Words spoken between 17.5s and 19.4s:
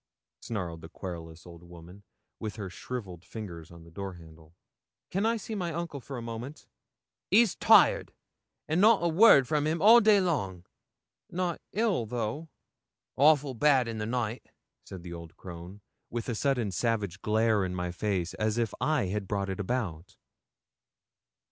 in my face, as if I had